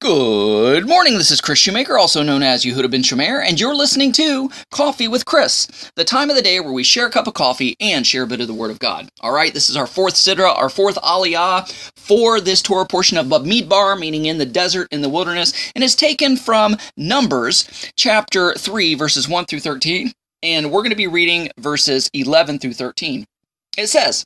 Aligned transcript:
Good 0.00 0.88
morning. 0.88 1.18
This 1.18 1.30
is 1.30 1.42
Kris 1.42 1.58
Shoemaker, 1.58 1.98
also 1.98 2.22
known 2.22 2.42
as 2.42 2.64
Yehudah 2.64 2.90
Ben 2.90 3.02
Shomeyr, 3.02 3.44
and 3.46 3.60
you're 3.60 3.74
listening 3.74 4.12
to 4.12 4.48
Coffee 4.70 5.08
with 5.08 5.26
Kris, 5.26 5.90
the 5.94 6.06
time 6.06 6.30
of 6.30 6.36
the 6.36 6.42
day 6.42 6.58
where 6.58 6.72
we 6.72 6.82
share 6.82 7.08
a 7.08 7.10
cup 7.10 7.26
of 7.26 7.34
coffee 7.34 7.76
and 7.80 8.06
share 8.06 8.22
a 8.22 8.26
bit 8.26 8.40
of 8.40 8.46
the 8.46 8.54
Word 8.54 8.70
of 8.70 8.78
God. 8.78 9.10
All 9.20 9.34
right, 9.34 9.52
this 9.52 9.68
is 9.68 9.76
our 9.76 9.86
fourth 9.86 10.14
sidra, 10.14 10.56
our 10.56 10.70
fourth 10.70 10.96
aliyah 11.02 11.70
for 11.96 12.40
this 12.40 12.62
Torah 12.62 12.86
portion 12.86 13.18
of 13.18 13.26
Bamidbar, 13.26 14.00
meaning 14.00 14.24
in 14.24 14.38
the 14.38 14.46
desert, 14.46 14.88
in 14.90 15.02
the 15.02 15.10
wilderness, 15.10 15.70
and 15.74 15.84
is 15.84 15.94
taken 15.94 16.38
from 16.38 16.78
Numbers 16.96 17.68
chapter 17.94 18.54
3, 18.54 18.94
verses 18.94 19.28
1 19.28 19.44
through 19.44 19.60
13, 19.60 20.12
and 20.42 20.72
we're 20.72 20.80
going 20.80 20.88
to 20.88 20.96
be 20.96 21.08
reading 21.08 21.50
verses 21.58 22.08
11 22.14 22.58
through 22.58 22.72
13. 22.72 23.26
It 23.76 23.88
says, 23.88 24.24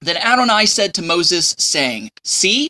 Then 0.00 0.16
Adonai 0.16 0.66
said 0.66 0.94
to 0.94 1.02
Moses, 1.02 1.54
saying, 1.58 2.10
See, 2.22 2.68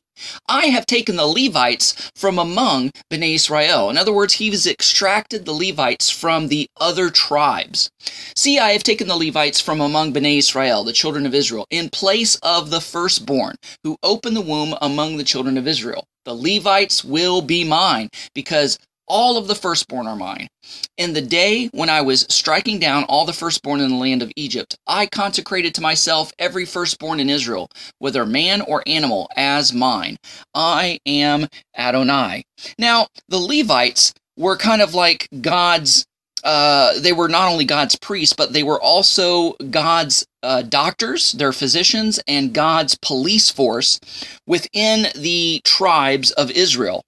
I 0.48 0.66
have 0.66 0.86
taken 0.86 1.16
the 1.16 1.26
Levites 1.26 2.10
from 2.14 2.38
among 2.38 2.90
Bnei 3.10 3.34
Israel. 3.34 3.90
In 3.90 3.98
other 3.98 4.12
words, 4.12 4.34
he 4.34 4.50
has 4.50 4.66
extracted 4.66 5.44
the 5.44 5.52
Levites 5.52 6.10
from 6.10 6.48
the 6.48 6.68
other 6.80 7.10
tribes. 7.10 7.90
See, 8.34 8.58
I 8.58 8.70
have 8.70 8.82
taken 8.82 9.08
the 9.08 9.16
Levites 9.16 9.60
from 9.60 9.80
among 9.80 10.12
Bnei 10.12 10.38
Israel, 10.38 10.84
the 10.84 10.92
children 10.92 11.26
of 11.26 11.34
Israel, 11.34 11.66
in 11.70 11.90
place 11.90 12.36
of 12.36 12.70
the 12.70 12.80
firstborn, 12.80 13.56
who 13.84 13.96
opened 14.02 14.36
the 14.36 14.40
womb 14.40 14.74
among 14.80 15.16
the 15.16 15.24
children 15.24 15.58
of 15.58 15.68
Israel. 15.68 16.04
The 16.24 16.34
Levites 16.34 17.04
will 17.04 17.42
be 17.42 17.62
mine, 17.64 18.08
because 18.34 18.78
all 19.08 19.36
of 19.36 19.48
the 19.48 19.54
firstborn 19.54 20.06
are 20.06 20.16
mine. 20.16 20.48
In 20.96 21.12
the 21.12 21.22
day 21.22 21.68
when 21.72 21.88
I 21.88 22.00
was 22.00 22.26
striking 22.28 22.78
down 22.78 23.04
all 23.04 23.24
the 23.24 23.32
firstborn 23.32 23.80
in 23.80 23.90
the 23.90 23.96
land 23.96 24.22
of 24.22 24.32
Egypt, 24.36 24.76
I 24.86 25.06
consecrated 25.06 25.74
to 25.74 25.80
myself 25.80 26.32
every 26.38 26.64
firstborn 26.64 27.20
in 27.20 27.30
Israel, 27.30 27.70
whether 27.98 28.24
man 28.26 28.60
or 28.62 28.82
animal, 28.86 29.28
as 29.36 29.72
mine. 29.72 30.16
I 30.54 30.98
am 31.06 31.46
Adonai. 31.76 32.44
Now, 32.78 33.08
the 33.28 33.38
Levites 33.38 34.12
were 34.36 34.56
kind 34.56 34.82
of 34.82 34.94
like 34.94 35.28
God's 35.40 36.06
uh, 36.44 36.98
they 37.00 37.12
were 37.12 37.28
not 37.28 37.50
only 37.50 37.64
God's 37.64 37.96
priests, 37.96 38.34
but 38.36 38.52
they 38.52 38.62
were 38.62 38.80
also 38.80 39.54
God's 39.70 40.24
uh, 40.42 40.62
doctors, 40.62 41.32
their 41.32 41.52
physicians, 41.52 42.20
and 42.28 42.54
God's 42.54 42.96
police 42.96 43.50
force 43.50 43.98
within 44.46 45.08
the 45.16 45.60
tribes 45.64 46.30
of 46.32 46.50
Israel. 46.52 47.02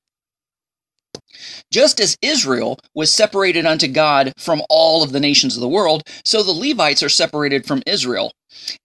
Just 1.70 2.00
as 2.00 2.16
Israel 2.22 2.78
was 2.94 3.12
separated 3.12 3.66
unto 3.66 3.88
God 3.88 4.32
from 4.38 4.62
all 4.68 5.02
of 5.02 5.12
the 5.12 5.20
nations 5.20 5.56
of 5.56 5.60
the 5.60 5.68
world, 5.68 6.02
so 6.24 6.42
the 6.42 6.52
Levites 6.52 7.02
are 7.02 7.08
separated 7.08 7.66
from 7.66 7.82
Israel. 7.86 8.32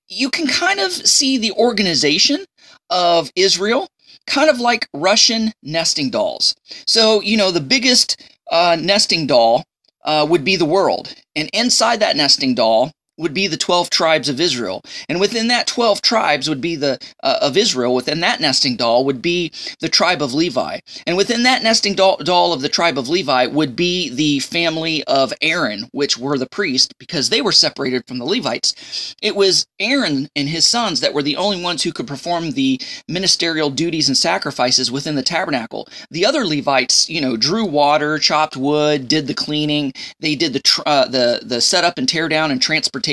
You 0.07 0.29
can 0.29 0.47
kind 0.47 0.79
of 0.79 0.91
see 0.91 1.37
the 1.37 1.51
organization 1.53 2.45
of 2.89 3.31
Israel 3.35 3.87
kind 4.27 4.49
of 4.49 4.59
like 4.59 4.87
Russian 4.93 5.51
nesting 5.63 6.09
dolls. 6.09 6.55
So, 6.87 7.21
you 7.21 7.37
know, 7.37 7.51
the 7.51 7.61
biggest 7.61 8.21
uh, 8.51 8.77
nesting 8.79 9.27
doll 9.27 9.63
uh, 10.03 10.25
would 10.29 10.43
be 10.43 10.55
the 10.55 10.65
world. 10.65 11.13
And 11.35 11.49
inside 11.53 11.99
that 11.99 12.15
nesting 12.15 12.55
doll 12.55 12.91
would 13.17 13.33
be 13.33 13.47
the 13.47 13.57
12 13.57 13.89
tribes 13.89 14.29
of 14.29 14.41
Israel. 14.41 14.81
And 15.07 15.19
within 15.19 15.47
that 15.47 15.67
12 15.67 16.01
tribes 16.01 16.49
would 16.49 16.61
be 16.61 16.75
the 16.75 16.99
uh, 17.23 17.39
of 17.41 17.57
Israel, 17.57 17.95
within 17.95 18.19
that 18.21 18.41
nesting 18.41 18.75
doll 18.75 19.05
would 19.05 19.21
be 19.21 19.51
the 19.79 19.89
tribe 19.89 20.21
of 20.21 20.33
Levi. 20.33 20.79
And 21.07 21.17
within 21.17 21.43
that 21.43 21.63
nesting 21.63 21.95
doll, 21.95 22.17
doll 22.17 22.53
of 22.53 22.61
the 22.61 22.69
tribe 22.69 22.97
of 22.97 23.09
Levi 23.09 23.47
would 23.47 23.75
be 23.75 24.09
the 24.09 24.39
family 24.39 25.03
of 25.05 25.33
Aaron, 25.41 25.87
which 25.91 26.17
were 26.17 26.37
the 26.37 26.49
priests 26.49 26.93
because 26.99 27.29
they 27.29 27.41
were 27.41 27.51
separated 27.51 28.05
from 28.07 28.17
the 28.17 28.25
Levites. 28.25 29.15
It 29.21 29.35
was 29.35 29.65
Aaron 29.79 30.29
and 30.35 30.49
his 30.49 30.67
sons 30.67 30.99
that 30.99 31.13
were 31.13 31.23
the 31.23 31.37
only 31.37 31.61
ones 31.61 31.83
who 31.83 31.93
could 31.93 32.07
perform 32.07 32.51
the 32.51 32.81
ministerial 33.07 33.69
duties 33.69 34.07
and 34.07 34.17
sacrifices 34.17 34.91
within 34.91 35.15
the 35.15 35.23
tabernacle. 35.23 35.87
The 36.11 36.25
other 36.25 36.45
Levites, 36.45 37.09
you 37.09 37.21
know, 37.21 37.37
drew 37.37 37.65
water, 37.65 38.19
chopped 38.19 38.57
wood, 38.57 39.07
did 39.07 39.27
the 39.27 39.33
cleaning, 39.33 39.93
they 40.19 40.35
did 40.35 40.53
the 40.53 40.59
tr- 40.59 40.81
uh, 40.85 41.07
the 41.07 41.41
the 41.43 41.61
setup 41.61 41.97
and 41.97 42.07
tear 42.07 42.27
down 42.27 42.51
and 42.51 42.61
transportation 42.61 43.04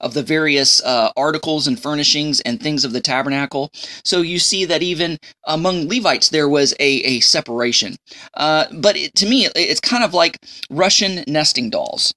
of 0.00 0.14
the 0.14 0.22
various 0.22 0.82
uh, 0.84 1.10
articles 1.16 1.66
and 1.66 1.80
furnishings 1.80 2.40
and 2.42 2.60
things 2.60 2.84
of 2.84 2.92
the 2.92 3.00
tabernacle. 3.00 3.70
So 4.04 4.20
you 4.20 4.38
see 4.38 4.64
that 4.64 4.82
even 4.82 5.18
among 5.46 5.88
Levites 5.88 6.30
there 6.30 6.48
was 6.48 6.72
a, 6.80 7.00
a 7.02 7.20
separation. 7.20 7.96
Uh, 8.34 8.66
but 8.72 8.96
it, 8.96 9.14
to 9.16 9.26
me, 9.26 9.48
it's 9.54 9.80
kind 9.80 10.04
of 10.04 10.14
like 10.14 10.38
Russian 10.70 11.24
nesting 11.26 11.70
dolls. 11.70 12.14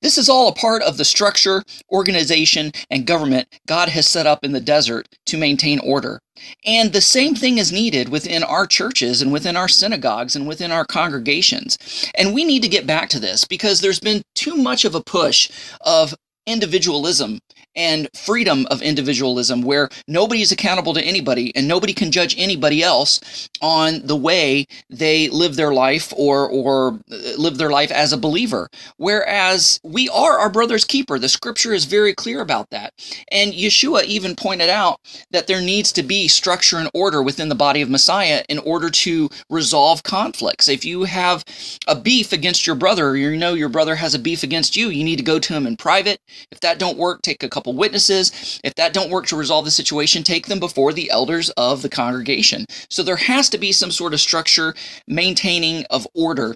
This 0.00 0.16
is 0.16 0.28
all 0.28 0.48
a 0.48 0.54
part 0.54 0.82
of 0.82 0.96
the 0.96 1.04
structure, 1.04 1.62
organization, 1.90 2.72
and 2.90 3.06
government 3.06 3.48
God 3.66 3.90
has 3.90 4.06
set 4.06 4.26
up 4.26 4.44
in 4.44 4.52
the 4.52 4.60
desert 4.60 5.06
to 5.26 5.36
maintain 5.36 5.78
order. 5.80 6.20
And 6.64 6.92
the 6.92 7.00
same 7.00 7.34
thing 7.34 7.58
is 7.58 7.72
needed 7.72 8.08
within 8.08 8.42
our 8.42 8.66
churches 8.66 9.22
and 9.22 9.32
within 9.32 9.56
our 9.56 9.68
synagogues 9.68 10.36
and 10.36 10.46
within 10.46 10.70
our 10.70 10.84
congregations. 10.84 11.78
And 12.14 12.34
we 12.34 12.44
need 12.44 12.62
to 12.62 12.68
get 12.68 12.86
back 12.86 13.08
to 13.10 13.20
this 13.20 13.44
because 13.44 13.80
there's 13.80 14.00
been 14.00 14.22
too 14.34 14.56
much 14.56 14.84
of 14.84 14.94
a 14.94 15.02
push 15.02 15.50
of 15.80 16.14
individualism 16.46 17.38
and 17.76 18.08
freedom 18.14 18.66
of 18.70 18.82
individualism 18.82 19.62
where 19.62 19.88
nobody 20.08 20.42
is 20.42 20.52
accountable 20.52 20.94
to 20.94 21.02
anybody 21.02 21.54
and 21.54 21.68
nobody 21.68 21.92
can 21.92 22.10
judge 22.10 22.34
anybody 22.38 22.82
else 22.82 23.48
on 23.60 24.00
the 24.06 24.16
way 24.16 24.66
they 24.90 25.28
live 25.28 25.56
their 25.56 25.72
life 25.72 26.12
or 26.16 26.48
or 26.48 26.98
uh, 27.10 27.16
live 27.38 27.58
their 27.58 27.70
life 27.70 27.90
as 27.90 28.12
a 28.12 28.18
believer. 28.18 28.68
Whereas 28.96 29.80
we 29.82 30.08
are 30.08 30.38
our 30.38 30.50
brother's 30.50 30.84
keeper. 30.84 31.18
The 31.18 31.28
scripture 31.28 31.72
is 31.72 31.84
very 31.84 32.14
clear 32.14 32.40
about 32.40 32.70
that. 32.70 32.92
And 33.30 33.52
Yeshua 33.52 34.04
even 34.04 34.34
pointed 34.34 34.70
out 34.70 35.00
that 35.30 35.46
there 35.46 35.60
needs 35.60 35.92
to 35.92 36.02
be 36.02 36.28
structure 36.28 36.78
and 36.78 36.90
order 36.94 37.22
within 37.22 37.48
the 37.48 37.54
body 37.54 37.82
of 37.82 37.90
Messiah 37.90 38.44
in 38.48 38.58
order 38.60 38.90
to 38.90 39.28
resolve 39.50 40.02
conflicts. 40.02 40.68
If 40.68 40.84
you 40.84 41.04
have 41.04 41.44
a 41.86 41.94
beef 41.94 42.32
against 42.32 42.66
your 42.66 42.76
brother 42.76 43.08
or 43.08 43.16
you 43.16 43.36
know 43.36 43.54
your 43.54 43.68
brother 43.68 43.96
has 43.96 44.14
a 44.14 44.18
beef 44.18 44.42
against 44.42 44.76
you 44.76 44.88
you 44.88 45.04
need 45.04 45.16
to 45.16 45.22
go 45.22 45.38
to 45.38 45.52
him 45.54 45.66
in 45.66 45.76
private. 45.76 46.20
If 46.50 46.60
that 46.60 46.78
don't 46.78 46.98
work 46.98 47.22
take 47.22 47.42
a 47.42 47.48
couple 47.48 47.65
couple 47.66 47.78
witnesses. 47.78 48.60
If 48.62 48.76
that 48.76 48.92
don't 48.92 49.10
work 49.10 49.26
to 49.26 49.36
resolve 49.36 49.64
the 49.64 49.72
situation, 49.72 50.22
take 50.22 50.46
them 50.46 50.60
before 50.60 50.92
the 50.92 51.10
elders 51.10 51.50
of 51.50 51.82
the 51.82 51.88
congregation. 51.88 52.64
So 52.88 53.02
there 53.02 53.16
has 53.16 53.50
to 53.50 53.58
be 53.58 53.72
some 53.72 53.90
sort 53.90 54.14
of 54.14 54.20
structure, 54.20 54.74
maintaining 55.08 55.84
of 55.90 56.06
order 56.14 56.54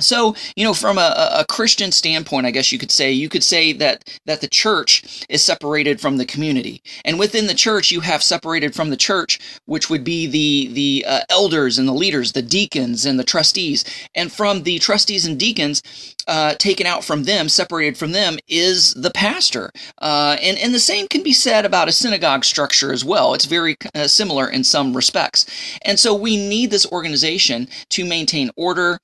so, 0.00 0.34
you 0.56 0.64
know, 0.64 0.74
from 0.74 0.98
a, 0.98 1.34
a, 1.38 1.44
Christian 1.44 1.92
standpoint, 1.92 2.46
I 2.46 2.50
guess 2.50 2.72
you 2.72 2.78
could 2.80 2.90
say, 2.90 3.12
you 3.12 3.28
could 3.28 3.44
say 3.44 3.72
that 3.74 4.18
that 4.26 4.40
the 4.40 4.48
church 4.48 5.24
is 5.28 5.44
separated 5.44 6.00
from 6.00 6.16
the 6.16 6.26
community, 6.26 6.82
and 7.04 7.16
within 7.16 7.46
the 7.46 7.54
church, 7.54 7.92
you 7.92 8.00
have 8.00 8.20
separated 8.20 8.74
from 8.74 8.90
the 8.90 8.96
church, 8.96 9.38
which 9.66 9.88
would 9.88 10.02
be 10.02 10.26
the 10.26 10.72
the 10.72 11.04
uh, 11.06 11.20
elders 11.30 11.78
and 11.78 11.86
the 11.86 11.92
leaders, 11.92 12.32
the 12.32 12.42
deacons 12.42 13.06
and 13.06 13.20
the 13.20 13.24
trustees, 13.24 13.84
and 14.16 14.32
from 14.32 14.64
the 14.64 14.80
trustees 14.80 15.26
and 15.26 15.38
deacons, 15.38 15.80
uh, 16.26 16.54
taken 16.54 16.86
out 16.88 17.04
from 17.04 17.22
them, 17.22 17.48
separated 17.48 17.96
from 17.96 18.10
them, 18.10 18.36
is 18.48 18.94
the 18.94 19.12
pastor, 19.12 19.70
uh, 20.02 20.36
and 20.42 20.58
and 20.58 20.74
the 20.74 20.80
same 20.80 21.06
can 21.06 21.22
be 21.22 21.32
said 21.32 21.64
about 21.64 21.88
a 21.88 21.92
synagogue 21.92 22.44
structure 22.44 22.92
as 22.92 23.04
well. 23.04 23.32
It's 23.32 23.44
very 23.44 23.76
uh, 23.94 24.08
similar 24.08 24.48
in 24.48 24.64
some 24.64 24.92
respects, 24.92 25.46
and 25.84 26.00
so 26.00 26.16
we 26.16 26.36
need 26.36 26.72
this 26.72 26.90
organization 26.90 27.68
to 27.90 28.04
maintain 28.04 28.50
order 28.56 28.98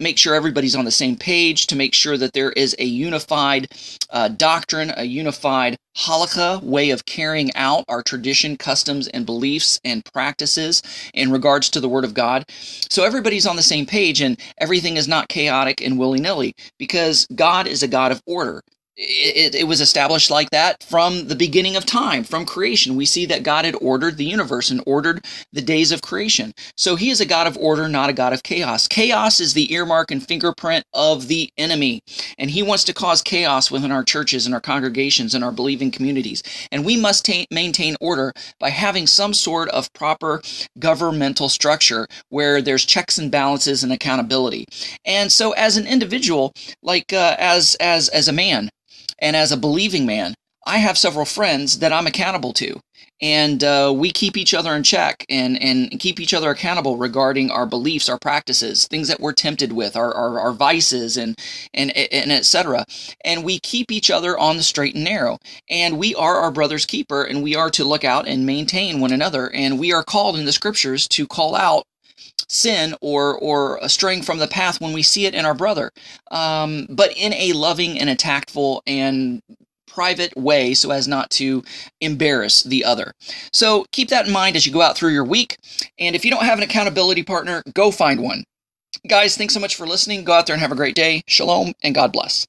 make 0.00 0.18
sure 0.18 0.34
everybody's 0.34 0.76
on 0.76 0.84
the 0.84 0.90
same 0.90 1.16
page, 1.16 1.66
to 1.68 1.76
make 1.76 1.94
sure 1.94 2.16
that 2.16 2.32
there 2.32 2.52
is 2.52 2.74
a 2.78 2.84
unified 2.84 3.68
uh, 4.10 4.28
doctrine, 4.28 4.92
a 4.96 5.04
unified 5.04 5.76
halakha 5.96 6.62
way 6.62 6.90
of 6.90 7.06
carrying 7.06 7.54
out 7.54 7.84
our 7.88 8.02
tradition, 8.02 8.56
customs, 8.56 9.08
and 9.08 9.24
beliefs 9.24 9.80
and 9.84 10.04
practices 10.04 10.82
in 11.14 11.30
regards 11.30 11.70
to 11.70 11.80
the 11.80 11.88
Word 11.88 12.04
of 12.04 12.14
God. 12.14 12.44
So 12.90 13.04
everybody's 13.04 13.46
on 13.46 13.56
the 13.56 13.62
same 13.62 13.86
page 13.86 14.20
and 14.20 14.38
everything 14.58 14.96
is 14.96 15.08
not 15.08 15.28
chaotic 15.28 15.80
and 15.80 15.98
willy 15.98 16.20
nilly 16.20 16.54
because 16.78 17.26
God 17.34 17.66
is 17.66 17.82
a 17.82 17.88
God 17.88 18.12
of 18.12 18.22
order 18.26 18.62
it, 18.96 19.54
it, 19.54 19.64
was 19.66 19.80
established 19.80 20.30
like 20.30 20.50
that 20.50 20.82
from 20.82 21.28
the 21.28 21.36
beginning 21.36 21.76
of 21.76 21.84
time, 21.84 22.24
from 22.24 22.46
creation. 22.46 22.96
We 22.96 23.04
see 23.04 23.26
that 23.26 23.42
God 23.42 23.64
had 23.64 23.76
ordered 23.80 24.16
the 24.16 24.24
universe 24.24 24.70
and 24.70 24.82
ordered 24.86 25.24
the 25.52 25.60
days 25.60 25.92
of 25.92 26.02
creation. 26.02 26.52
So 26.76 26.96
he 26.96 27.10
is 27.10 27.20
a 27.20 27.26
God 27.26 27.46
of 27.46 27.58
order, 27.58 27.88
not 27.88 28.08
a 28.08 28.14
God 28.14 28.32
of 28.32 28.42
chaos. 28.42 28.88
Chaos 28.88 29.38
is 29.38 29.52
the 29.52 29.72
earmark 29.72 30.10
and 30.10 30.26
fingerprint 30.26 30.84
of 30.94 31.28
the 31.28 31.50
enemy. 31.58 32.00
And 32.38 32.50
he 32.50 32.62
wants 32.62 32.84
to 32.84 32.94
cause 32.94 33.20
chaos 33.22 33.70
within 33.70 33.92
our 33.92 34.04
churches 34.04 34.46
and 34.46 34.54
our 34.54 34.60
congregations 34.60 35.34
and 35.34 35.44
our 35.44 35.52
believing 35.52 35.90
communities. 35.90 36.42
And 36.72 36.84
we 36.84 36.96
must 36.96 37.26
ta- 37.26 37.44
maintain 37.50 37.96
order 38.00 38.32
by 38.58 38.70
having 38.70 39.06
some 39.06 39.34
sort 39.34 39.68
of 39.70 39.92
proper 39.92 40.40
governmental 40.78 41.48
structure 41.48 42.06
where 42.30 42.62
there's 42.62 42.84
checks 42.84 43.18
and 43.18 43.30
balances 43.30 43.82
and 43.82 43.92
accountability. 43.92 44.64
And 45.04 45.30
so 45.30 45.52
as 45.52 45.76
an 45.76 45.86
individual, 45.86 46.52
like 46.82 47.12
uh, 47.12 47.36
as 47.38 47.76
as 47.80 48.08
as 48.08 48.28
a 48.28 48.32
man, 48.32 48.70
and 49.18 49.36
as 49.36 49.52
a 49.52 49.56
believing 49.56 50.06
man, 50.06 50.34
I 50.66 50.78
have 50.78 50.98
several 50.98 51.24
friends 51.24 51.78
that 51.78 51.92
I'm 51.92 52.08
accountable 52.08 52.52
to. 52.54 52.80
And 53.22 53.62
uh, 53.62 53.94
we 53.96 54.10
keep 54.10 54.36
each 54.36 54.52
other 54.52 54.74
in 54.74 54.82
check 54.82 55.24
and, 55.30 55.62
and 55.62 55.98
keep 56.00 56.18
each 56.18 56.34
other 56.34 56.50
accountable 56.50 56.96
regarding 56.96 57.50
our 57.50 57.64
beliefs, 57.64 58.08
our 58.08 58.18
practices, 58.18 58.86
things 58.88 59.08
that 59.08 59.20
we're 59.20 59.32
tempted 59.32 59.72
with, 59.72 59.96
our, 59.96 60.12
our, 60.12 60.40
our 60.40 60.52
vices, 60.52 61.16
and, 61.16 61.36
and, 61.72 61.96
and 61.96 62.32
etc. 62.32 62.84
And 63.24 63.44
we 63.44 63.60
keep 63.60 63.92
each 63.92 64.10
other 64.10 64.36
on 64.36 64.56
the 64.56 64.62
straight 64.62 64.96
and 64.96 65.04
narrow. 65.04 65.38
And 65.70 65.98
we 65.98 66.14
are 66.16 66.36
our 66.36 66.50
brother's 66.50 66.84
keeper, 66.84 67.22
and 67.22 67.42
we 67.42 67.54
are 67.54 67.70
to 67.70 67.84
look 67.84 68.04
out 68.04 68.26
and 68.26 68.44
maintain 68.44 69.00
one 69.00 69.12
another. 69.12 69.50
And 69.50 69.78
we 69.78 69.92
are 69.92 70.02
called 70.02 70.36
in 70.36 70.44
the 70.44 70.52
scriptures 70.52 71.06
to 71.08 71.26
call 71.26 71.54
out 71.54 71.84
sin 72.48 72.94
or 73.00 73.38
or 73.38 73.86
straying 73.88 74.22
from 74.22 74.38
the 74.38 74.48
path 74.48 74.80
when 74.80 74.92
we 74.92 75.02
see 75.02 75.26
it 75.26 75.34
in 75.34 75.44
our 75.44 75.54
brother, 75.54 75.90
um, 76.30 76.86
but 76.90 77.12
in 77.16 77.32
a 77.34 77.52
loving 77.52 77.98
and 77.98 78.10
a 78.10 78.14
tactful 78.14 78.82
and 78.86 79.42
private 79.86 80.36
way 80.36 80.74
so 80.74 80.90
as 80.90 81.08
not 81.08 81.30
to 81.30 81.62
embarrass 82.00 82.62
the 82.64 82.84
other. 82.84 83.12
So 83.52 83.86
keep 83.92 84.08
that 84.10 84.26
in 84.26 84.32
mind 84.32 84.56
as 84.56 84.66
you 84.66 84.72
go 84.72 84.82
out 84.82 84.96
through 84.96 85.12
your 85.12 85.24
week. 85.24 85.56
And 85.98 86.14
if 86.14 86.24
you 86.24 86.30
don't 86.30 86.44
have 86.44 86.58
an 86.58 86.64
accountability 86.64 87.22
partner, 87.22 87.62
go 87.74 87.90
find 87.90 88.20
one. 88.20 88.44
Guys, 89.08 89.36
thanks 89.36 89.54
so 89.54 89.60
much 89.60 89.74
for 89.74 89.86
listening. 89.86 90.24
Go 90.24 90.32
out 90.32 90.46
there 90.46 90.54
and 90.54 90.60
have 90.60 90.72
a 90.72 90.76
great 90.76 90.94
day. 90.94 91.22
Shalom 91.26 91.72
and 91.82 91.94
God 91.94 92.12
bless. 92.12 92.46